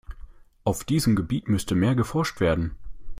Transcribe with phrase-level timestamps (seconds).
[0.63, 2.71] Auf diesem Gebiet müsste mehr geforscht werden.